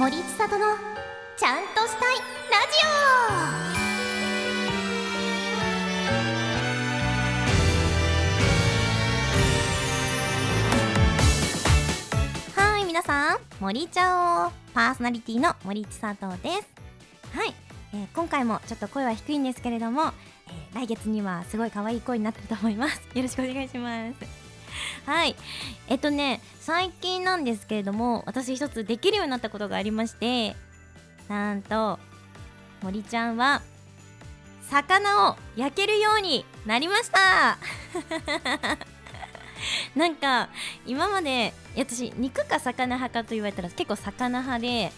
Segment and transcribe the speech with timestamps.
[0.00, 0.64] 森千里の
[1.36, 2.16] ちゃんとしたい
[2.50, 2.78] ラジ
[12.56, 17.36] オはい皆さん森ちゃおパーソナリティの森千里です。
[17.36, 17.54] はい、
[17.92, 20.14] えー今回もちょっと声は低いんですけれども、
[20.72, 23.02] えー来月にはすごい可愛い声になってると思います。
[23.12, 24.39] よろしくお願いします。
[25.06, 25.36] はい。
[25.88, 30.54] えっとね最近なんですけれども私一つできるようになったことがありまして
[31.28, 31.98] なんと
[32.82, 33.62] 森ちゃんは
[34.70, 37.58] 魚を焼けるようになりました。
[39.94, 40.48] なんか
[40.86, 44.92] 今まで私肉か魚派かと言われたら結構魚派で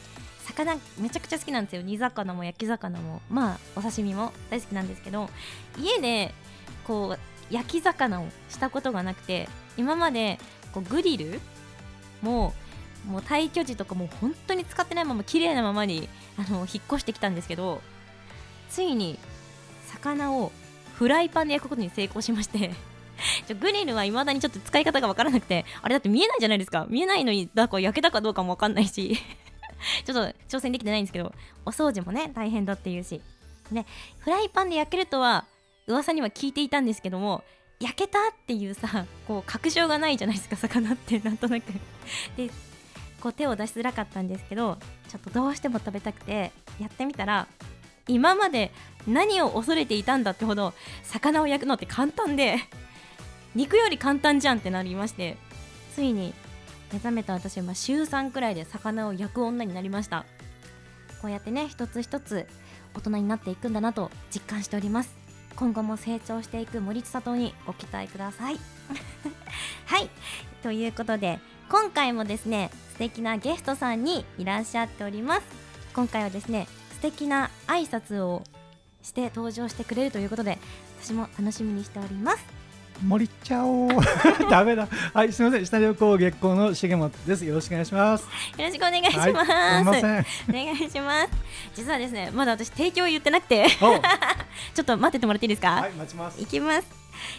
[0.46, 1.82] 魚めちゃくちゃ好きなんですよ。
[1.82, 3.22] 煮魚も焼き魚も。
[3.30, 5.30] まあお刺身も大好きなんですけど
[5.78, 6.34] 家で
[6.84, 7.18] こう
[7.52, 10.38] 焼き魚をしたことがなくて今まで
[10.72, 11.40] こうグリル
[12.22, 12.54] も
[13.06, 16.08] もう退去時とかもう本当に使ってないまま綺麗なままに
[16.38, 17.82] あの引っ越してきたんですけど
[18.70, 19.18] ついに
[19.86, 20.50] 魚を
[20.94, 22.72] フライパンで焼くことに成功しまして
[23.46, 26.86] ちょグリルは未だにちょっと使い方が分からなくてあれだって見えないじゃないですか。
[26.88, 29.18] 見えないのにだから焼けたかどうかも分かんないし
[30.06, 31.32] ちょっと挑戦できてないんですけど
[31.66, 33.20] お掃除もね大変だっていうし。
[33.70, 33.86] ね
[34.18, 35.46] フライパンで焼けるとは
[35.86, 37.42] 噂には聞いていたんですけども
[37.80, 41.64] 焼けたっていうさこう確証がないじゃないですか魚ってなんとなく。
[42.36, 42.50] で
[43.20, 47.46] こう手を出しづらかったんですけどちょっとどうしても食べたくてやってみたら
[48.08, 48.72] 今まで
[49.06, 50.74] 何を恐れていたんだってほど
[51.04, 52.58] 魚を焼くのって簡単で
[53.54, 55.36] 肉より簡単じゃんってなりまして
[55.94, 56.34] ついに
[56.92, 60.24] 目覚めた私は週3くらいで魚を焼く女になりました。
[61.22, 62.48] こうやってね一つ一つ
[62.94, 65.21] 大人になっていくんだなと実感しております。
[65.56, 68.58] 今後も成長していく森千里にご期待ください。
[69.86, 70.10] はい。
[70.62, 75.42] ということで今回もですね素敵なゲストさんにいらっしゃっております。
[75.94, 78.42] 今回はですね素敵な挨拶を
[79.02, 80.58] して登場してくれるということで
[81.02, 82.61] 私も楽しみにしております。
[83.02, 83.88] 森ちゃお
[84.50, 84.88] ダメだ。
[85.12, 85.66] はいすみません。
[85.66, 87.44] 下旅行月光の重本です。
[87.44, 88.22] よろしくお願いします。
[88.22, 88.28] よ
[88.66, 90.26] ろしくお願いします、はい、すみません。
[90.48, 91.28] お願いします。
[91.74, 93.66] 実はですねまだ私提供言ってなくて。
[93.80, 93.98] お
[94.74, 96.40] ちょっと待っててもらっていいですか、はい待ちます。
[96.40, 96.86] いきます、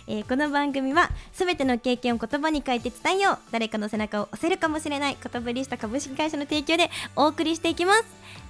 [0.07, 3.37] えーこの番組はすべての経験を言葉に書いて伝えよう。
[3.51, 5.17] 誰かの背中を押せるかもしれない。
[5.21, 8.03] 言葉リスト株式会社の提供でお送りしていきます。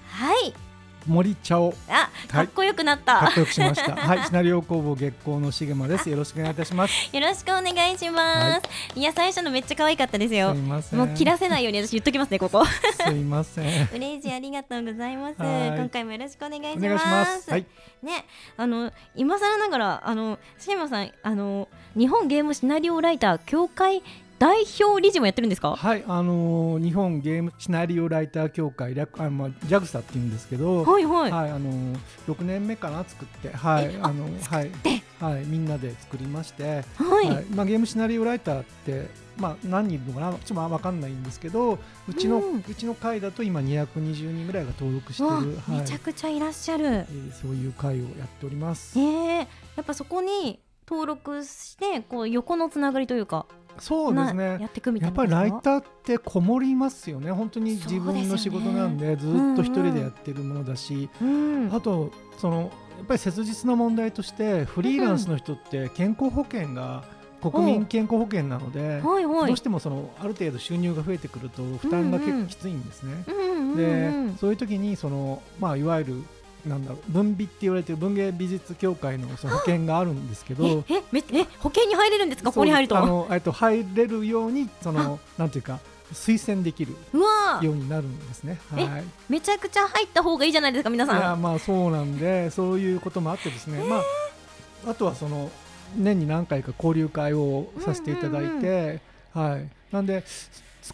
[0.09, 0.72] はい
[1.08, 3.96] 森ちゃおあかっこよくなった、かっこよくしました。
[3.96, 4.24] はい。
[4.24, 6.09] シナリオ工房月光の重間です。
[6.09, 7.09] よろしくお願いいたします。
[7.12, 8.62] よろしくお願いします、
[8.96, 10.53] い、や最初のめっちゃ可愛かったですよ。
[10.53, 11.00] すいません。
[11.00, 12.66] もう切らせないように私言っときますねここ。
[12.66, 13.90] すいません。
[13.94, 15.42] 嬉しいありがとうございます。
[15.42, 15.68] はい。
[15.78, 16.78] 今回もよろしくお願いします。
[16.78, 17.52] お願いします。
[17.52, 17.66] はい。
[18.03, 18.25] ね
[18.58, 24.03] あの今更ながらあのシーマさんあの日本ゲームシナリオライター協会
[24.44, 25.74] 代表理事もやってるんですか？
[25.74, 34.72] はいあのー日本ゲームシナリオライター協会略あまあ JAGSA って言うんですけどはいはい、はい、あのー、6年目かな作って、はいえ、あのはい、
[35.22, 37.30] はい、みんなで作りまして、はい。
[37.30, 41.80] はい、まあゲームシナリオライターって、まあ何人いるのかな、ちょっとまあわかんないんですけど、
[42.10, 45.80] うちの、ううんちの会だと今220人ぐらいが登録してわる、はい。
[45.80, 46.86] めちゃくちゃいらっしゃる。
[46.86, 49.00] えーそういう会をやっております。
[49.00, 49.02] え。
[49.02, 49.48] ー、や
[49.81, 53.46] っぱそこに登録してこう横のつながりというか
[53.79, 54.66] そうですなやね。
[54.66, 57.31] っていくみたやっぱいなりライターってこもりますよね。
[57.31, 61.69] 本当に自分の仕事なんで、ずっと一人でやってるものだし、うん。
[61.73, 67.03] あとそのやっぱり切実な問題としてフリーランスの人って健康保険が
[67.41, 69.47] 国民健康保険なので、はいはい。
[69.47, 72.44] どうしてもそのある程度収入が増えてくると負担が結うんうん。
[72.44, 73.23] 構きついんですね。
[73.28, 74.31] うんうんうん。
[74.31, 76.23] でそういう時にその、まあ、いわゆる
[76.66, 80.66] なんだろう文美って言われてる文芸美術協会のその保険があるんですけど。
[80.90, 82.51] ええめえ保険に入れるんですか？
[82.51, 82.97] ここに入ると。
[82.97, 85.79] あのえっと入れるようにそのなんていうか
[86.13, 86.94] 推薦できる
[87.62, 88.59] ようになるんですね。
[88.78, 89.03] えはい。
[89.29, 94.03] めちゃくちゃ入った方がいいじゃないですか皆いやさんまあそうなんでそういうこともあってですね、まあ
[94.91, 95.51] あとはその
[95.97, 99.01] 年に何回か交流会をさせていただいて、
[99.34, 99.68] はい。
[99.91, 100.24] なんで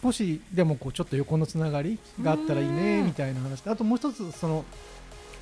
[0.02, 3.62] 少しでもこうちょっと横のつながりがあったらいいねうんみたいな話。
[3.62, 4.64] とあともう一つその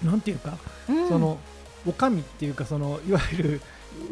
[0.03, 0.59] なんていうか、
[0.89, 1.09] うん。
[1.09, 1.39] その
[1.87, 3.61] お上っていうかそのいわゆる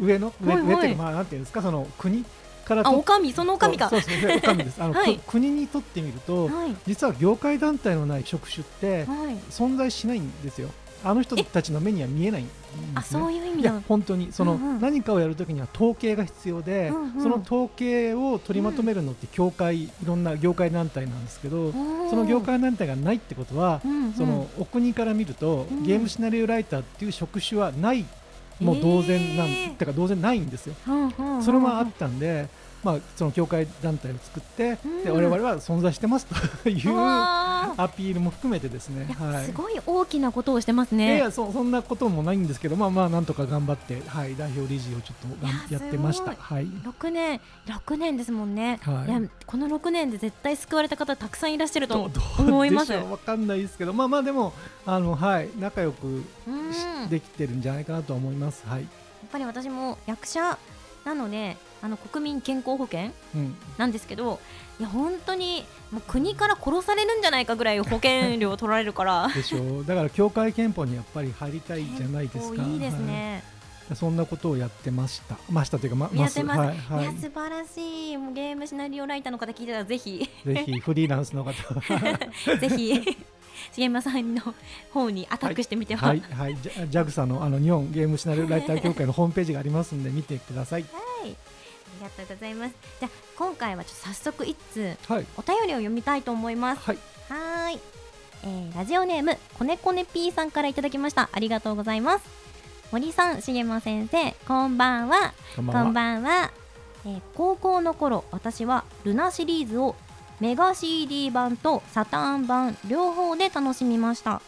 [0.01, 0.69] 上の上,、はいはい。
[0.69, 2.25] 上っていうかまあなんていうんですかその国
[2.65, 3.69] からとあおかみそのおか。
[3.69, 4.83] みかそうそうそうお上です。
[4.83, 5.19] あの、はい。
[5.19, 6.75] く国にとってみるとはい。
[6.87, 9.37] 実は業界団体のない職種って、はい。
[9.51, 10.71] 存在しないんですよ
[11.09, 13.75] あの人たちの目には見えないんです、ね、あそういう意味いだ。
[13.75, 14.33] や本当に。
[14.33, 14.81] その、うんうん。
[14.81, 24.13] 何かをやるときには統計が必要で、うんうんその統計を取りまとめるのって協会、いろんな業界団体なんですけど、その業界団体がないってことは、うんうん。
[24.13, 25.83] そのお国から見ると、うん。
[25.85, 28.05] ゲームシナリオライターっていう職種はない。
[28.61, 29.79] もう同然なん、えー。
[29.79, 30.75] だから同然ないんですよ。
[30.89, 31.43] うんうんうん。
[31.43, 32.49] それもあったんで
[32.83, 36.27] まあ、その協会団体を作って、うんで我々は存在してます
[36.63, 41.19] というアピールも含めてですね、はい、すごい大きなことをしてますいやいね。
[41.19, 46.33] やそそんなこともないんですけど、まあまあなんとか頑張って、はい、代表理事をちょっとがややってました。
[46.33, 46.67] すはい。
[46.67, 54.53] 6年6年ですもんね、はいい、やこの6年で絶対救われた方たくさんいらっしゃると思いますわかんないですけど、まあまあでも
[54.85, 56.25] あのはい仲良く
[57.11, 58.65] できてるんじゃないかなと思います。
[58.67, 58.87] はい。
[59.37, 60.59] ぱり私も役者
[61.07, 63.55] なのであの国民健康保険うん。
[63.79, 64.41] なんですけど
[64.81, 69.87] いや本当にもう国から殺されるんじゃないかぐらい保険料取られるから でしょう。
[69.87, 72.63] だから協会憲法にやっぱり入りたいじゃないですか。
[72.67, 73.45] いいですね、
[73.89, 73.97] はい。
[73.97, 75.37] そんなことをやってました。
[75.49, 82.19] ましたというかまやってますはいはいや素晴らしいもうゲームシナリオライターの方聞いてたらぜひぜひフリーランスの方は
[82.59, 83.17] ぜひ
[83.73, 84.55] 重山さんの
[84.93, 90.83] 方にアタックしてみては、はいはいジャ JAXA のあの日本ゲームシナリオライター協会のホームページがありますんで見てください。
[90.83, 90.93] はい、
[91.23, 91.35] あり
[92.03, 92.75] がとうございます。
[93.01, 96.83] じゃあ今回はちょっと早速一通はいお便りを読みたいと思います。
[96.83, 96.99] はい
[97.29, 97.71] は
[98.45, 101.29] えーラジオネームこねこね P さんからいただきました。
[101.33, 102.25] ありがとうございます。
[102.93, 105.35] 森さん、重間先生、こんばんは。
[105.57, 105.83] こんばんは。
[105.83, 106.51] こんばんは、
[107.05, 109.97] えー高校の頃私はルナシリーズを
[110.39, 114.43] メガ CD 版とサターン版両方で楽しみました。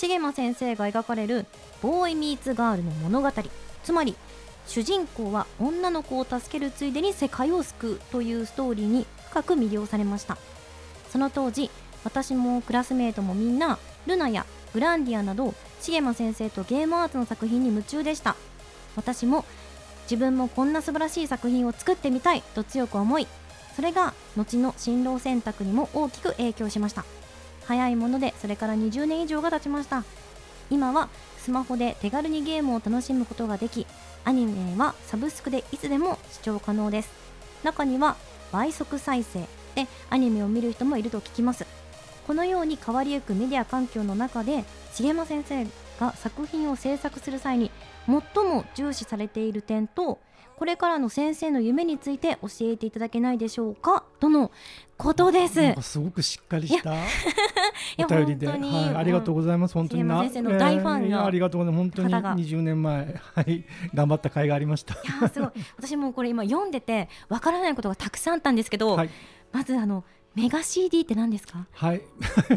[0.00, 1.46] 重間先生が描かれる
[1.82, 3.32] ボーイミーツガールの物語。
[3.82, 4.14] つまり
[4.66, 10.38] 主人公は女の子を助けるついでに世界を救うというストーリーに深く魅了されました。
[11.10, 11.68] その当時
[12.04, 18.36] 私もクラスメートもみんなルナやグランディアなど重間先生とゲームアーツの作品に夢中でした。
[18.94, 19.44] 私も
[20.04, 23.26] 自分もこんな素晴らしい作品を作ってみたいと強く思い
[23.74, 27.04] それが後の進路選択にも大きく影響しました。
[27.66, 30.04] 早いものでそれから20年以上が経ちました。
[30.70, 33.86] 今はスマホで手軽にゲームを楽しむことができ
[34.24, 37.10] アニメはサブスクでいつでも視聴可能です。
[37.62, 38.16] 中には
[38.52, 39.40] 倍速再生
[39.74, 41.66] でアニメを見る人もいると聞きます。
[42.26, 44.64] このように変わりゆくメディア環境の中で
[44.96, 45.66] 重間先生
[46.00, 47.70] が作品を制作する際に
[48.06, 50.20] 最も重視されている点と
[50.56, 54.04] これからの先生の夢について教えていただけないでしょうか？
[54.20, 54.52] との
[54.96, 55.74] ことです。
[55.82, 57.02] すごくしっかりしたや
[58.06, 59.74] お便りで、本当にはい、ありがとうございます。
[59.74, 61.82] 本当に先生の大ファンのいやありがとうございます。
[61.82, 64.94] 本当に方が20年前、 はい、頑張った甲斐がありました。
[64.94, 69.10] いやーすごい私もこれ今読んでてわからないことがたくさんあったんですけど、はい、
[69.50, 70.04] まずあの
[70.34, 71.64] メガ CD って何ですか？
[71.72, 72.02] はい、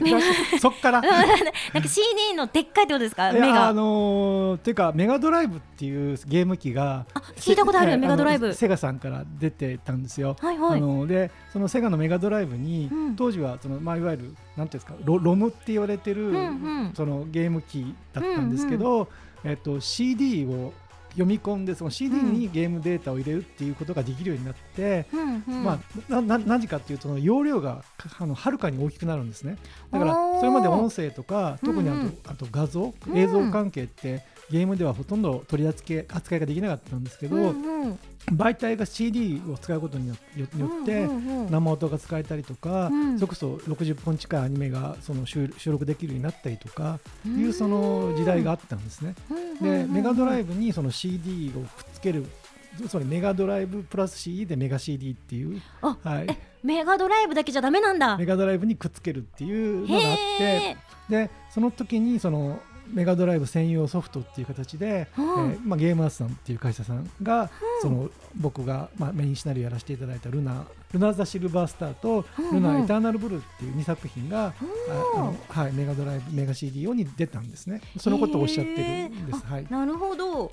[0.59, 1.01] そっから。
[1.73, 3.31] なんか CD のでっかいってことですか？
[3.31, 3.67] メガ。
[3.67, 8.53] あのー、ていうかメガドライブっていうゲーム機があ聞いたことあるはいメガドライブ。
[8.53, 10.35] セガさんから出てたんですよ。
[10.39, 10.79] はいはい。
[10.79, 13.15] あのでそのセガのメガドライブに、うん。
[13.15, 16.41] 当時はそのまあいわゆるなんていうんですかロロムって言われてる、うんう
[16.89, 16.93] ん。
[16.95, 19.07] そのゲーム機だったんですけど、
[19.43, 20.73] えっと CD を
[21.17, 25.63] 読み込んでその CD にゲームデータを入れるっていうことができるようになって、うんうん。
[25.63, 25.79] ま
[26.09, 27.83] あ、なな何時かっていうとその容量が
[28.19, 29.57] あのはるかに大きくなるんですね。
[29.91, 31.93] だからそれまで音声とか特にあ
[32.23, 33.17] と,、あと画像うん。
[33.17, 37.99] 映像関係ってゲームではほとんど取り扱い扱いができなかったんですけど、うんうん。
[38.31, 41.07] 媒体が CD を使うことによって、
[41.49, 43.19] 生音が使えたりとか、うん。
[43.19, 49.15] それこそ60本近いアニメがその収収録できるようになったりとかういうんその時代があったんですね。
[49.61, 52.25] でメガドライブブにその CD をくっつける
[52.87, 56.27] それメガドライブプラス CD でメガ CD っていう、あはい、
[56.63, 58.17] メガドライブだけじゃダメなんだ。
[58.17, 60.77] メガドライブにくっつけるっていうのがあってへ
[61.09, 62.59] でその時にその
[62.93, 67.49] メガドライブ専用ソフトっていう形で、うんえーまあ、ゲームアーツさんっていう会社さんが、
[67.81, 74.53] その僕が、まあ、メインシナリオやらせていただいたルナ「ルナ・ザ・シルバースター」とうんう「んルナ・エターナル・ブルー」っていう2作品が、うんあ
[75.15, 77.81] あのはい、メガドライブメガ CD 用に出たんですね。
[77.99, 79.45] そのことをおっしゃってるんです。
[79.45, 80.51] はい、なるほど。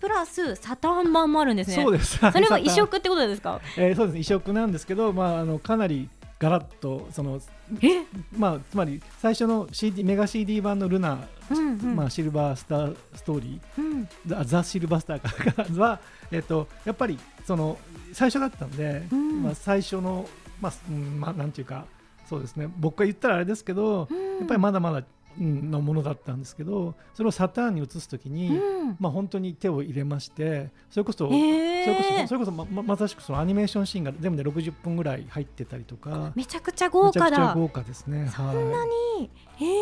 [0.00, 1.76] プラスサターン版もあるんですね。
[1.76, 2.16] そうです。
[2.18, 3.60] それは移植ってことですか？
[3.76, 4.18] えーそうです。
[4.18, 6.08] 移植なんですけど、まあ、あのかなり
[6.38, 7.40] ガラッとその、
[7.80, 8.04] え？
[8.36, 11.96] まあ、つまり最初の CD メガ CD 版のルナ、うんうん。
[11.96, 14.08] まあ、シルバースターストーリーうん。
[14.26, 16.00] ザ・ザシルバースターからは、
[16.30, 17.78] えっと、やっぱりその
[18.12, 19.42] 最初だったんで、うん。
[19.44, 20.28] まあ、最初の、
[20.60, 21.86] まあうんまあ、なんていうか
[22.28, 22.68] そうですね。
[22.76, 24.08] 僕が言ったらあれですけど、
[24.40, 25.04] やっぱりまだまだ、うん、
[25.38, 28.96] のものだったんですけどそれをサターンに移す時に、うん。
[28.98, 31.84] まあ、本当に手を入れましてそれこそ、へー。
[31.84, 36.32] それこそそれこそまままさしくそのアニメーションシーンが全部で60分ぐらい入ってたりとか。
[36.34, 37.54] めちゃくちゃ豪華だ。
[37.54, 38.30] 豪華ですね。
[38.34, 38.84] そんな
[39.18, 39.30] に？
[39.58, 39.76] へえ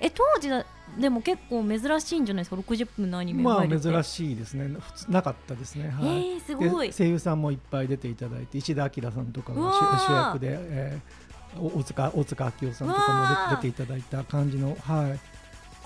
[0.00, 0.66] え当時だ
[0.98, 4.68] でも結構珍しいんじゃないですか？60分のアニメまあ珍しいですね。
[4.80, 5.90] 普通なかったですね。
[5.90, 6.06] はい。
[6.06, 6.88] えー、すごい。
[6.88, 11.25] で声優さんもいっぱい出ていただいて石田明さんとかが主主役で、えー。
[11.25, 11.25] お
[11.60, 15.18] 大塚大塚明夫さんとかも出出ていただいた感じの、はい、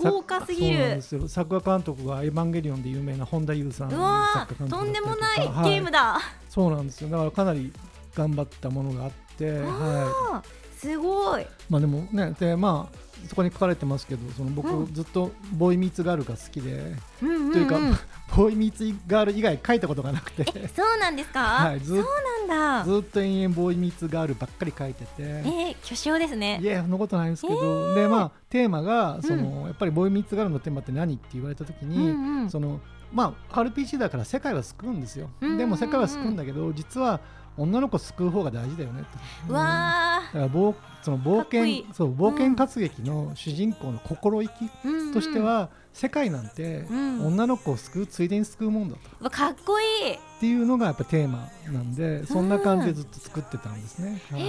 [0.02, 1.02] 豪華すぎる。
[1.02, 7.10] 作画監督が「エヴァンゲリオン」で有名な本田優さんとんでもないかゲームだ、はいそうなんですよ。
[7.10, 7.72] だからかなり
[8.14, 11.46] 頑張ったものがあって、はい、すごい。
[11.68, 14.94] まあでもねでまあそこに書かれてますけどその僕、うん。
[14.94, 17.52] ずっとボーイミーツガールが好きで、うんうんうん。
[17.52, 17.78] というか
[18.34, 20.44] ボーイミーツガール以外書いたことがなくて。
[20.68, 22.92] そうなんですか、 はいずっそうなんだ。
[22.92, 25.10] ずっと延々ボーイミーツガールばっかり書いてて。
[25.18, 26.60] えー、巨匠ですね。
[26.62, 32.50] いやそんなことないんですけど、えでまあテーマがその、うやっぱりボーイミーツガールのテーマって何って言われた時うに、んうん。
[32.50, 32.80] その
[33.12, 35.58] まあ RPG だから世界は救うんですよ、うんうんうん。
[35.58, 37.20] でも世界は救うんだけど実は
[37.60, 39.10] 女の子救う方が大事だよねって。
[39.48, 47.26] うわだから冒その冒険そう冒険活劇の主人公の心意気としては、世界なんてうん。
[47.26, 49.30] 女の子を救うついでに救うもんだと。
[49.30, 50.12] かっこいい。
[50.14, 54.20] っていうのがやっぱテーマなんでそんな感じでずっと作ってたんですね。
[54.30, 54.42] はい。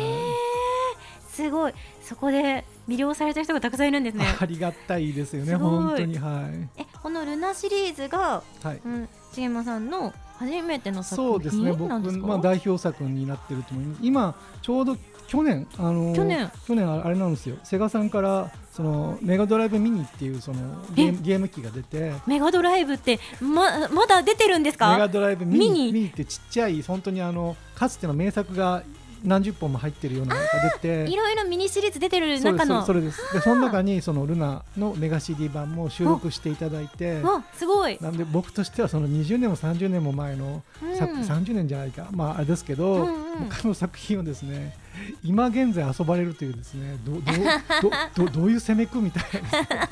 [1.29, 1.73] すごい。
[2.03, 4.25] そこで魅了された人がたくさんいるんですね。
[4.39, 6.17] ありがたいですよね本当に。
[6.17, 6.81] はい。
[6.81, 8.81] えこのルナシリーズが、はい。
[8.85, 13.99] うん、重山さんの初めての作そうですね、僕まあ代表作になってると思います。
[14.01, 17.57] 今ちょうど去年あの去年去年あれなんですよ。
[17.63, 20.57] セガさんからそのメガドライブミニっていうその
[20.95, 22.13] ゲーム機が出て。
[22.25, 28.83] メガドライブってままだ出てるんですメガかドライブミニミニってちっちゃい本当にあのかつての名作が
[29.23, 30.47] 何十本も入ってるようなのが
[30.81, 32.85] 出ていろいろミニシリーズ出てる中の。
[32.85, 42.07] それですでその中にそのルナのメガ CD 版も収録していただいてわすごい、なんで僕としてはその20年も30年も前のうん作30年じゃないか。
[42.11, 43.49] まああれですけど、うんうん。
[43.49, 44.75] 他の作品をですね
[45.23, 47.21] 今現在遊ばれるというですねどど
[48.15, 49.87] どどどういう攻めくみたいな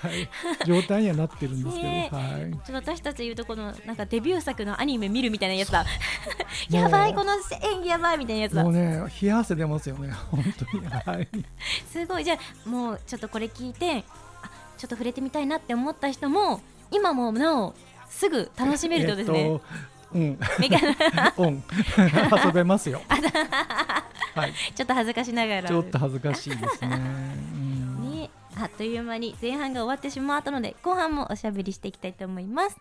[0.00, 0.28] はい、
[0.66, 2.52] 状態にはなってるんですけど、ねはい。
[2.52, 5.82] ちょっと私たち言うとこのなんかデビュー作のアニメ見るみたいなやつだ。
[5.82, 8.64] うやばいこの演技やばいみたいなやつだ。
[8.64, 10.86] もうね冷や汗出ますよね本当に。
[10.86, 11.28] はい。
[11.90, 12.24] すごい。
[12.24, 14.04] じゃあもうちょっとこれ聞いて
[14.42, 16.60] あちょっと触れてみたいなって思った人も
[16.90, 17.74] 今もなお
[18.08, 19.62] すぐ楽しめるとですね、えっと
[20.12, 20.38] うん。
[22.46, 23.00] 遊べますよ。
[24.34, 24.52] はい。
[24.74, 25.68] ちょっと恥ずかしながら。
[25.68, 28.10] ちょっと恥ずかしいですね、うん。
[28.10, 28.30] ね。
[28.60, 32.76] あっという間に前半が終わってしまったので後半もおしゃべりしていきたいと思います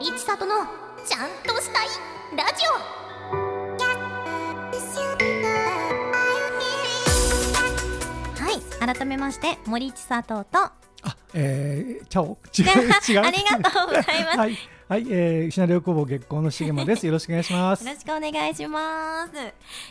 [0.00, 0.64] 森千里の
[1.04, 1.88] ちゃんとしたい
[2.34, 2.72] ラジオ。
[8.42, 8.96] はい。
[8.96, 10.58] 改めまして森千里と。
[10.58, 10.74] あ
[11.34, 13.26] えー、チャオ違う違う。
[13.26, 14.38] ありがとうございます。
[14.38, 14.56] はい。
[14.88, 17.04] はい、えー、シナリオ工房月光の重間です。
[17.04, 17.84] よろしくお願いします。
[17.86, 19.32] よろしくお願いします。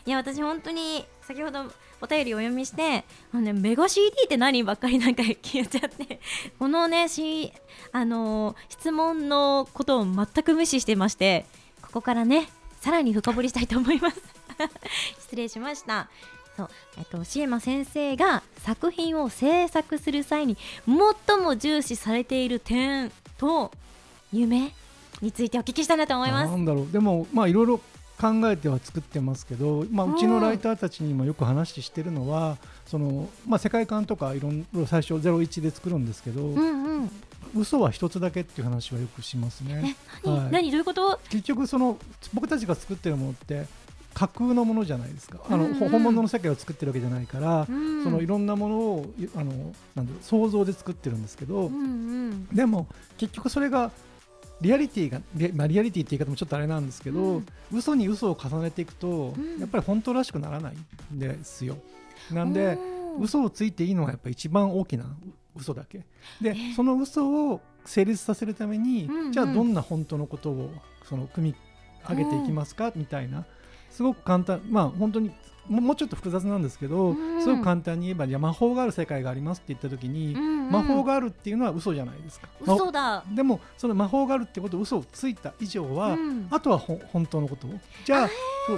[0.08, 3.04] いや私本当に先ほどお便りをお読みして、
[3.34, 6.20] あのねメガ CD って何ばっかりなんか聞いちゃって、
[6.58, 7.52] このねし
[7.92, 11.46] あのー質問のことを全く無視してまして、
[11.82, 12.50] ここからね
[12.82, 14.18] さらに深掘りしたいと思います。
[15.22, 16.10] 失礼しました。
[16.58, 23.72] そうえっと、シエマ先生が作品を制作する際に最も重視されている点と
[24.34, 24.74] 夢
[25.22, 26.58] についてお聞きしたいなと思いますな。
[26.58, 27.80] んだろうでもまあいろいろ
[28.20, 37.12] 考えては作ってますけど、まあ、うちのライターたちにもよく話してるのはその、まあ、世界観とかいろんな最初01で作るんですけど、うんうん。
[37.56, 39.96] 嘘は一つだけっていう話はよくしますね。
[40.24, 40.72] え、何、はい何？
[40.72, 41.20] どういうこと？
[41.30, 41.98] 結局その
[42.34, 43.66] 僕たちが作ってるものって
[44.14, 51.78] 架空のものじゃないですかあの、うんうんほ本物の世界を作ってるわけじゃないから、うんそのいろんなものをいあのなん想像で作ってるんですけど、うんう
[52.32, 52.48] ん。
[52.48, 53.92] でも結局それが
[54.62, 57.46] リアリティがリ,、まあ、リアリティって言い方もちょっとあれなんですけど、うん。
[57.72, 59.60] 嘘に嘘を重ねていくと、うん。
[59.60, 60.76] やっぱり本当らしくならない
[61.14, 61.78] んですよ。
[62.32, 62.78] なんで
[63.20, 65.06] 嘘をついていいのはやっぱり一番大きな
[65.56, 66.06] 嘘だけ。
[66.42, 66.74] で、え。
[66.76, 69.32] その嘘を成立させるために、うんうん。
[69.32, 70.72] じゃあどんな本当のことを
[71.06, 71.56] その組み
[72.08, 73.46] 上げていきますか、みたいな
[73.92, 75.32] すごく簡単まあ本当に
[75.70, 77.42] ももうちょっと複雑なんですけど、うん。
[77.42, 80.42] すごく簡単に言えばじゃあ魔法がある世界がありますって言った時に、うん。
[80.42, 82.48] うん魔法があるっていうのは嘘じゃないですか。
[82.64, 83.24] ま嘘だ。
[83.34, 86.48] でもその魔法があるってことを嘘をついた以上は、うん。
[86.52, 87.72] あとは本当のことを。
[88.06, 88.30] じゃあ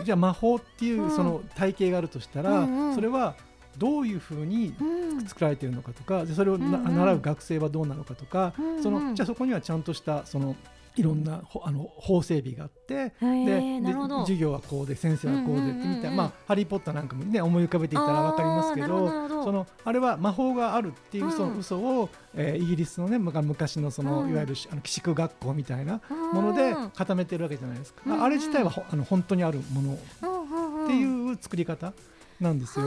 [0.03, 1.11] じゃあ魔法っていううん。
[1.11, 2.95] その体系があるとしたら、うんうん。
[2.95, 3.35] それは
[3.77, 4.83] どういうふうにう
[5.17, 5.25] ん。
[5.25, 6.95] 作られているのかとかでそれをな、うんうん。
[6.95, 8.83] 習う学生はどうなのかとか、うんうん。
[8.83, 10.55] そのじゃあそこにはちゃんとしたその
[10.95, 13.81] いろんなほあの法整備があって、へで。
[14.21, 24.31] 授業はこうで先生はこうでってみたいな、まあ、ハリー・ポッターなんかもね思い浮かべていたら分かりますけどそのあれは魔法があるっていうそのうん嘘を、えーイギリスのね昔のその、うん。
[24.31, 26.01] いわゆるあの寄宿学校みたいな
[26.33, 31.93] ものでうん固めてるわけじゃないですか、あれ自体はほあの本当にあるものっていう作り方
[32.39, 32.85] なんですよ。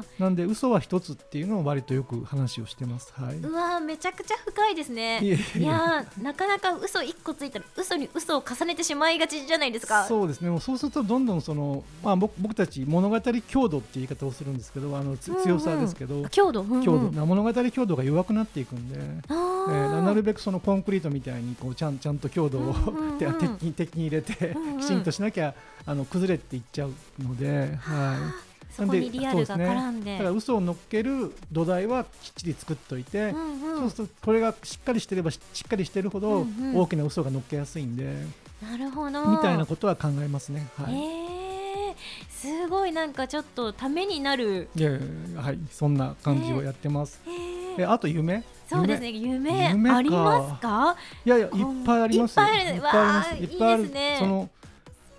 [0.00, 3.12] あなんで嘘は一つっていうのを割とよく話をしてます。
[3.14, 3.36] はい。
[3.36, 5.20] うわーめちゃくちゃ深いですね。
[5.22, 5.30] い
[5.62, 10.04] やーなかなか嘘一個ついたら嘘に嘘を重ねてしまいがちじゃないですか。
[10.04, 10.50] そうですね。
[10.50, 15.42] もうそうするとどんどんそのまあ僕僕たち物語強度っていう言い方をするんですけど、あのつうんうん。
[15.42, 16.82] 強さですけど、強度、うんうん。
[16.84, 18.98] 強度な物語強度が弱くなっていくんで。
[19.28, 25.54] あえーーなるべくそのコンクリートみたいにこうちゃんちゃんと強度を、うん鉄に鉄に入れて、うんうんきちんとしなきゃ
[25.86, 28.32] あの崩れていっちゃうので、は
[28.70, 30.12] そこにリアルが絡んい、で。
[30.12, 33.78] だから嘘を乗っける土台はきっちり作っといて、うんうん。
[33.80, 36.76] そうするとこれがしっかりしてればししっかりしてるほどうんうん。
[36.76, 38.14] 大きな嘘が乗っけやすいんで、
[38.62, 39.26] なるほど。
[39.26, 40.68] みたいなことは考えますね。
[40.76, 40.94] はい。
[40.94, 41.94] えー、
[42.30, 44.90] すごいなんかちょっとためになる、いや
[45.36, 47.20] はい、そんな感じをやってます。
[47.26, 47.82] えー。
[47.82, 48.44] えあと夢？
[48.68, 49.10] そうですね。
[49.10, 49.68] 夢？
[49.90, 50.96] ありますか？
[51.24, 51.52] いやいやいっ
[51.86, 52.44] ぱいありますよ。
[52.44, 53.38] いっぱいある。
[53.38, 54.16] いっぱいあるいいですね。
[54.18, 54.50] その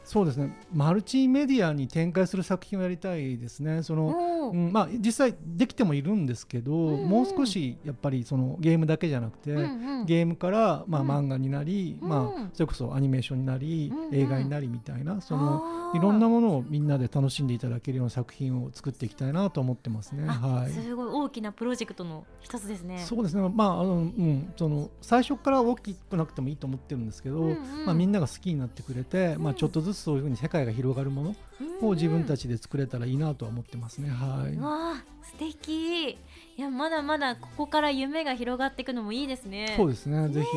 [0.09, 0.57] そうですね。
[0.73, 3.83] マルチメディアに展開する作品をやりたいですね。
[3.83, 7.09] その、うん、まあ実際できてもいるんですけど、んうん。
[7.09, 10.05] もう少しやっぱりそのゲームだけじゃなくて、うんうん。
[10.07, 11.11] ゲームから、まあ、うん。
[11.11, 12.09] 漫画になり、うん。
[12.09, 14.15] まあ、それこそアニメーションになり、うんうん。
[14.15, 20.25] 映画になりみたいなそのいろんなものをみんなで楽しんでいただけるような作品を作っていきたいなと思ってますね。
[20.27, 20.71] あはい。
[20.71, 23.03] すごい大きなプロジェクトの一つですね。
[23.05, 27.85] そうですね、まああのうん、その最初から大きくなくてもいいと思ってるんですけど、うんうん。
[27.85, 31.35] まあ、みんなが好きになってくれて、まあ、うんちょっとずつそういうふうに世界が広がるも
[31.81, 32.39] のを自分たち。
[32.39, 34.09] ちで作れたらいいなとは思ってますね。
[34.09, 36.17] はい、わあ素敵い
[36.57, 39.73] やまだまだここから夢が広がっていくのもいいですね。
[39.77, 40.47] そうですねぜひ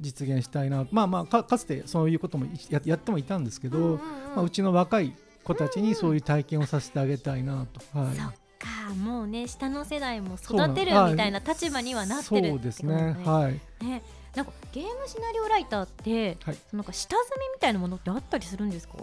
[0.00, 4.02] 実現したいな、まあまあかかつてそういうこともややってもいたんですけど、うんうんうんま
[4.36, 7.98] あ、うちの若い子たちにそういう体験をさせてあげたいなと。
[7.98, 13.16] はいそっかもうね下の世代も育てるみたいな立場にはなってるってそうことですね。
[13.24, 13.84] はい。
[13.84, 14.02] ね
[14.34, 16.56] なんかゲームシナリオライターって、はい。
[16.68, 18.94] そのなんか下積みみたいなものってあったりするんですか？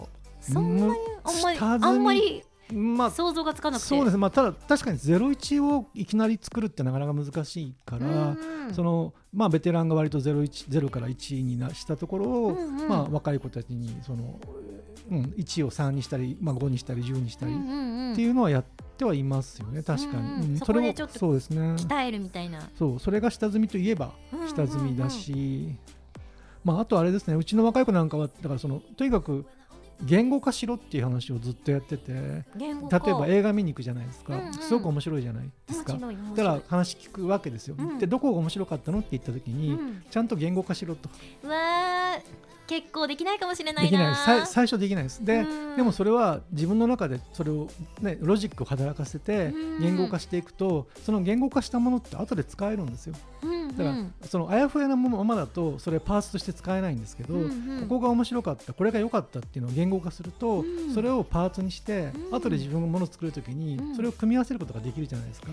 [0.42, 0.92] そんなに
[1.24, 3.88] あんまりあんまりまあ想像がつかなくて。
[3.88, 4.12] そうです。
[4.14, 8.10] ね、まあ、ただ確かに01をいきなり作るってなかなか難しいから、う
[8.70, 12.88] んそのまあ、ベテランが割と01 0から1になしたところを、うんうん。
[12.88, 14.38] まあ、若い子たちにその、
[15.10, 19.82] うん、1を3にしたり、まあ、5にしたり10にしたりっていうのはやってはいますよね。
[19.82, 20.58] 確かに、うん。
[20.58, 21.60] そこでちょっとそうですね。
[21.74, 22.68] 鍛えるみたいな。
[22.78, 22.98] そう。
[22.98, 24.12] それが下積みといえば
[24.48, 25.74] 下積みだし、
[26.64, 27.34] まあ、あとあれですね。
[27.34, 29.44] うちの若い子なんかはだからそのとにかく
[30.04, 32.74] 言語化しろっていう話をずっとやってて例え
[33.14, 34.54] ば映画見に行くじゃないですか、うんうん。
[34.54, 35.92] すごく面白いじゃないですか。
[35.92, 37.98] だから話聞くわけですよ、うん。
[37.98, 40.04] でどこが面白かったのって言った時に、うん。
[40.10, 41.08] ちゃんと言語化しろと。
[41.44, 43.90] うわー結構できないかもしれないな。
[43.90, 44.46] できない。
[44.46, 45.24] 最初できないです。
[45.24, 45.76] で、うん。
[45.76, 47.68] でもそれは自分の中でそれを、
[48.00, 49.80] ね、ロジックを働かせてうん。
[49.80, 53.14] 言語化していくとその言語化したものって後で使えるんですよ。
[53.76, 57.40] だから、そのあやふやなままだとそれパーツとして使えないんですけど、こ
[57.88, 60.94] こが面白かったこれが良かったっていうのを言語化すると、うん。
[60.94, 62.34] それをパーツにして、うん。
[62.34, 63.96] 後で自分がものを作るときに、うん。
[63.96, 65.48] それを組み合わせることができるじゃないですか、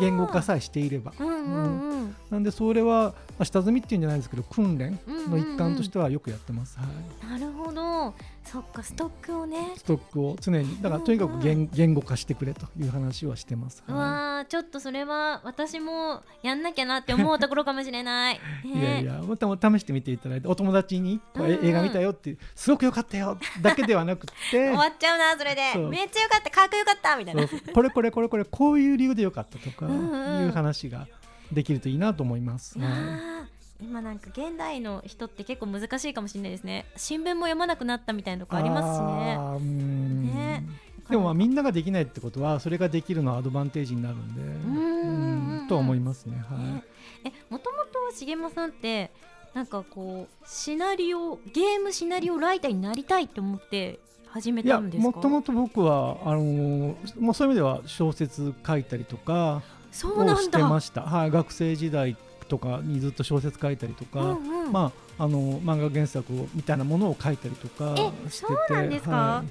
[0.00, 1.12] 言語化さえしていれば。
[1.18, 2.16] うんうんうん。
[2.30, 6.86] なんでそれは、まあ、下積みっていうんじゃないですけど訓練の一環としてはよくやってます、は
[7.26, 9.72] い、なるほどそっかストックをね。
[9.76, 10.82] ストックを常に。
[10.82, 18.40] だからとにかく言言語化してくれという話はしてます、うはわーちょっとそれは私もやんなきゃなって思うところかもしれない。
[18.64, 21.60] い、ねいやいやまたも試してみていただいてお友達にこうえうん。
[21.60, 25.62] うん映画見たよってすごく良かったよだけではなくて 終わっちゃうなそれで。
[25.88, 27.46] めっちゃよかったかっこよかったみたいな。
[27.46, 31.06] これこれこれこれこういう理由で良かったとかうんうんいう話が
[31.52, 32.78] できるといいなと思います。
[32.78, 32.98] うわはい。
[32.98, 33.51] ー
[33.82, 36.86] 今なんか現代の人って結構難しいかもしれないですね。
[36.96, 40.32] 新聞も読まなくなったみたいなとこありますしね。
[40.32, 40.64] ね。
[41.10, 46.42] でもまあみんなができないってことはそれができるのはアドバンテージになるんでんうんうんとは思いますね。
[46.48, 46.58] はい。
[46.58, 46.84] ね。
[47.24, 49.10] えもともと重間さんって
[49.52, 55.16] なんかこうシナリオゲームシナリオライターになりたいって思って始めたんですか？
[55.16, 61.02] もともと僕はあのーもうそういう意味では小説書いたりとかそうなをしてました。
[61.02, 62.16] はい、学生時代
[62.52, 64.72] とかにずっと小説書いたりとか、うんうん。
[64.72, 69.10] まああの漫画原作をみたいなものを書いたりとかえしてて、そうなんですか？
[69.10, 69.44] は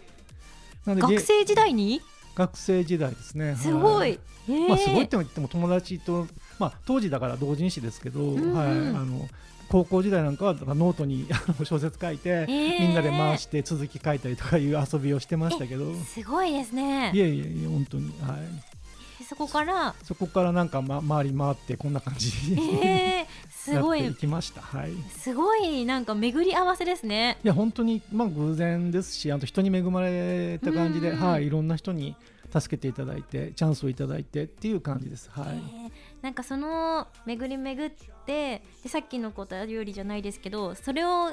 [0.86, 0.88] い。
[0.88, 2.00] なんでゲ学生時代に？
[2.36, 3.56] 学生時代ですね。
[3.56, 4.52] すご、はいえ。
[4.52, 6.28] ーまあすごいって言っても友達と
[6.60, 8.54] まあ当時だから同人誌ですけど、んうん。
[8.54, 8.68] はい。
[8.68, 8.72] あ
[9.04, 9.28] の
[9.68, 11.28] 高校時代なんかはノートに
[11.64, 12.46] 小説書いて、え。
[12.46, 17.12] ーみんなで回して続き書いたりとかいう遊びをしてましたけど、いすごいですね。
[17.16, 18.14] えいえいえ本当に。
[18.22, 18.40] はい。
[19.32, 19.96] そこから？
[20.04, 24.60] そこからなんか、ま、回り回ってこんな感じに、えー、すごいやっていきました。
[24.60, 24.92] はい。
[24.92, 32.18] いすごいなんか巡り合わせですねや本当にまあ偶然ですし、あと人に恵まれた感じで、うんはいいろんな人に
[32.52, 35.30] 助けていただいてチャンスをいただいてっていう感じです。
[35.32, 35.46] はい。
[35.48, 35.92] えー
[36.22, 37.92] なんかその巡り巡っ
[38.28, 41.32] てでさっきのことよりじゃないですけどそれを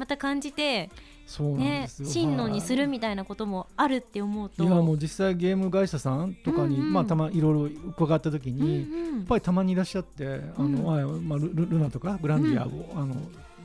[0.00, 0.88] また感じて
[1.26, 4.64] そうなんねですよ、真のにするはいみたいなこともあるって思うと。
[4.64, 6.92] いやもう実際ゲーム会社さんとかに、うんうん。
[6.94, 9.18] まあたまいろいろ伺った時うんに、うん。
[9.18, 13.14] やっぱりたまにいらっしゃって、あのはいまあ、ルルルナとかグランディアを、あの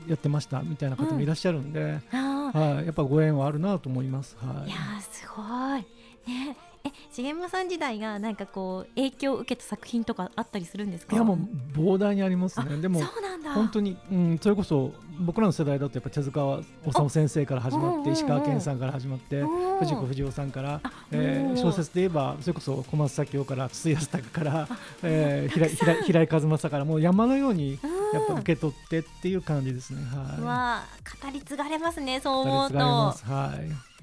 [0.06, 2.76] やってましたみたいな方もいらっしゃるんで、あー。
[2.76, 4.36] はい、やっぱご縁はあるなと思います。
[4.38, 4.68] はい。
[4.68, 5.42] いやーすご
[5.78, 5.95] い
[6.26, 11.16] ねえ重山さん時代がなんかこう影響を受けた作品とかあったりするんですか？
[11.16, 11.38] いやもう
[11.76, 12.76] 膨大にありますね。
[12.76, 19.42] でもそうなんだ本当に、うん、それこそ僕らの世代だとやっぱ手塚治虫先生から始まって石川健さんから始まって
[19.80, 30.02] 藤子不二雄さんから、あえー小説で言えばそれこそ小松左京から筒井康隆からあ、えー、平井和正からもう山のようにうんやっぱ受け取ってっていう感じですね。
[30.02, 30.40] はい。
[30.40, 30.86] わあ
[31.26, 33.24] 語り継がれますねそう思うとす。
[33.24, 33.95] はい。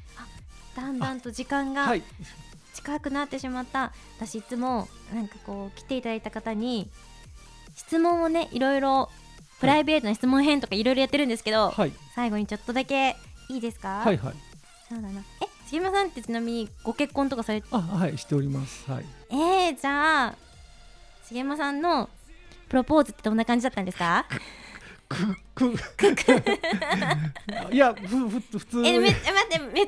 [0.75, 2.03] だんだんと時間がはい。
[2.73, 6.89] 近くなってしまった、私いつもなんかこう来ていただいた方に
[7.75, 9.09] 質問をねいろいろ
[9.59, 11.91] プライベートな質問編とかいろいろやってるんですけど、はい。
[12.15, 13.15] 最後にちょっとだけ
[13.49, 13.99] いいですか？
[14.03, 14.33] はいはい。
[14.89, 18.89] そうだなえ杉山さんってちなみにご結婚とかされてあはいしております。
[18.91, 19.05] はい。
[19.29, 20.35] えー、じゃあ
[21.25, 22.09] 杉山さんの
[22.69, 24.25] プロポーズってどんな感じだったんですか？
[25.09, 25.17] く
[25.53, 25.69] く
[27.71, 29.15] いやふふ普通えめ待っ
[29.47, 29.85] てめちゃくちゃ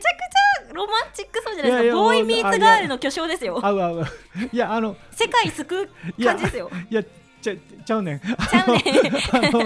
[0.73, 2.01] ロマンチックそうじゃないですか。
[2.01, 3.60] ボーイミーツガールの巨匠ですよ。
[3.62, 4.06] 合う合う
[4.51, 6.69] いやあの世界救う感じですよ。
[6.89, 7.04] いや
[7.41, 7.54] ちゃ
[7.86, 8.19] ちゃうねん。
[8.19, 8.84] ちゃうね
[9.32, 9.60] あの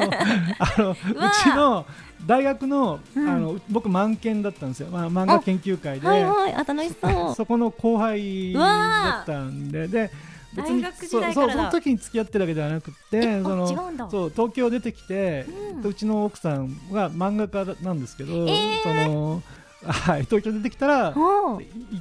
[0.59, 1.85] あの うわちの
[2.25, 3.29] 大学の,、うん。
[3.29, 6.07] あの僕漫研だったんですよ、まあ、漫画研究会で。
[6.07, 7.35] はいはいあ楽しそう。
[7.35, 9.87] そ この後輩だったんで。
[9.87, 10.11] で
[10.53, 11.53] 別に大学時そう代からだ。
[11.53, 13.67] その時に付き合ってるわけではなくてその
[14.09, 15.87] そう東京出てきて、うん。
[15.87, 18.83] うちの奥さんが漫画家なんですけど、えー。
[18.83, 19.41] その
[19.85, 21.15] はい、東京出てきたら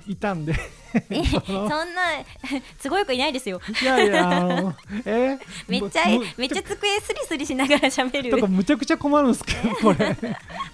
[0.07, 0.55] いいたんで。
[1.11, 2.03] え そんな
[2.79, 3.61] すごい子いないですよ。
[3.83, 5.35] いやいやえ？
[5.35, 5.39] ー
[5.69, 8.31] めっちゃむめっちゃ机スリスリしながら喋る。
[8.31, 10.17] とかむちゃくちゃ困るんですけど これ。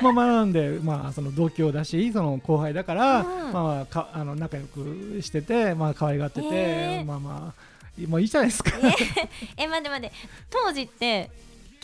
[0.01, 3.53] まあまあなんでまあその同郷だしその後輩だから、うん。
[3.53, 7.05] まあかあの仲良くしててまあ可愛がってて、えー。
[7.05, 7.65] まあまあ
[8.09, 8.73] もういいじゃないですか、
[9.57, 10.13] え待って待って
[10.51, 11.31] 当時って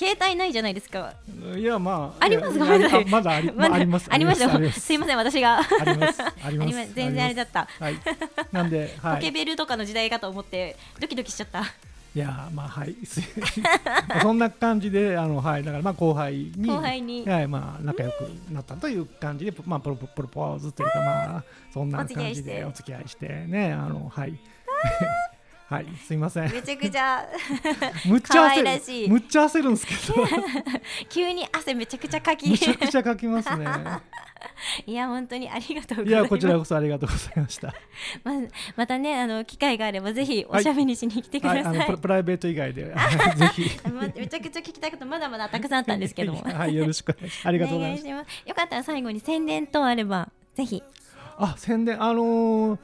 [0.01, 1.13] 携帯ないじゃないですか。
[1.55, 3.33] いやまあありますごめんなさいあまだ。
[3.33, 4.81] あり,、まあ、ありますありましたす。
[4.81, 5.59] すいません私が。
[5.59, 6.23] あります。
[6.23, 6.73] あります。
[6.97, 7.69] 全然あれだった。
[7.79, 7.97] はい。
[8.51, 9.17] なんで はい。
[9.17, 11.65] ポケベルとかの時代かと思ってドキドキしちゃった。
[12.15, 12.97] いやまあはい。
[13.05, 13.21] す
[14.23, 15.63] そんな感じであのはい。
[15.63, 17.29] だからまあ後輩に後輩に。
[17.29, 24.39] はいまあ仲良くなったという感じでまあプロポプロポーズというかまあそんな感じでおお付き合いしてねあのはい
[25.71, 26.53] はいすいません。
[26.53, 27.25] めちゃくちゃ。
[28.05, 29.09] むっちゃ可愛らしい。
[29.09, 30.27] むっちゃ焦るんですけど。
[31.09, 32.51] 急に汗めちゃくちゃかき。
[32.51, 33.67] むちゃくちゃ書きますね。
[34.85, 36.25] いや本当にありがとうごいざいます。
[36.25, 37.73] やこちらこそありがとうございました。
[38.25, 38.33] ま
[38.75, 41.63] またねあの機会があればぜひおしゃべりしに来てくだはい。
[41.63, 42.87] さい、あのプライベート以外で。
[42.87, 42.93] ぜ
[43.55, 43.71] ひ。
[43.89, 46.43] まめちゃくちゃ聞きたいことまだまだたくさんあったんですけども。
[46.43, 48.09] はいよろしくありがとうございます。
[48.09, 50.83] よかったら最後に宣伝等あればぜひ。
[51.39, 52.79] あ宣伝あのー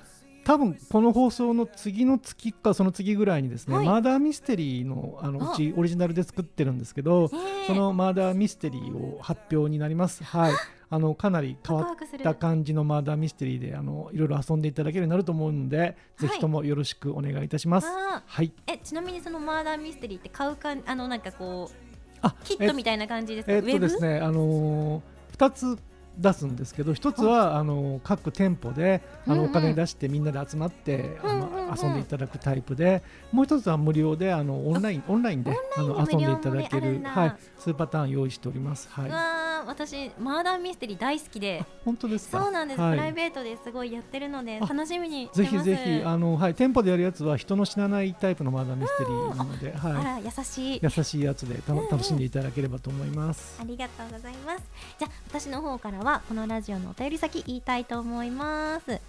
[0.47, 3.87] 多分この放送の次の月かその次ぐらいにですね、はい。
[3.87, 5.53] マーダーミステリーのあのあ。
[5.53, 7.67] うちオリジナルで作ってるんですけどえー。
[7.67, 10.23] そのマーダーミステリーを発表になります。
[10.23, 10.53] はい。
[10.89, 17.89] あのかなり変わった感じのマーダーミステリーであのいろいろ遊んでいただけるようになると思うんで、ぜひともよろしくお願いいたします。
[17.89, 18.53] あはい。
[18.69, 21.77] えちなみにそのマーダーミステリーって買うかあのなんかこう
[22.23, 25.77] あキットみたいな感じですか、えっとですねあのー、2つ
[26.19, 33.03] 出すんですけど一つはあの各店舗であのお金出してみんなで集まってあの遊んでいただくタイプで
[33.33, 38.89] もう一つは無料であのオンラインオンラインであの遊んでいただけるはい数パターン用意しております。
[38.91, 41.65] はい私マーダーミステリー大好きで。
[41.85, 42.43] 本当ですか？
[42.43, 42.93] そうなんです、はい。
[42.93, 45.53] プライベートですごいやってるのであ楽しみにしてます。
[45.53, 50.77] ぜひぜひあのはい店舗でやるやつは人の死なないタイプのマーダーミステリーなのであはら優しい。
[50.77, 53.59] い優しいやつでた楽しんでいただければと思います。
[53.61, 54.65] ありがとうございます。
[54.99, 59.01] じゃあ私の方からはこのラジオのお便り先言いたいと思います、え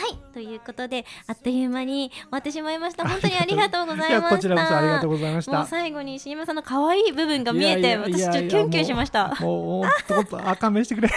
[0.09, 3.09] いということであっという間に終わってしまいました。
[3.09, 4.15] 本当にありがとうございました。
[4.21, 5.53] やこちらこそありがとうございました。
[5.53, 9.35] もう最後に重山さんの可愛い部分が見えていやいや私ちょっといやいやキュンキュンしました。
[9.41, 11.09] もうもうと勘弁してくれ。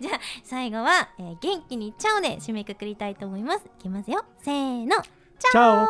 [0.00, 3.64] じゃあ最後は、えー元気にチャオで締めくくりたいと思います。
[3.66, 4.24] いきますよ。
[4.38, 5.10] せーのチ
[5.50, 5.88] チャオ。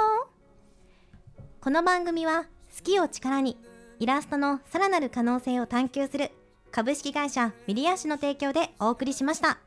[1.61, 3.59] この番組は好きを力に
[4.01, 6.31] イラストのさらなる可能性を探求する
[6.71, 9.59] 株式会社ミリア氏の提供でお送りしました。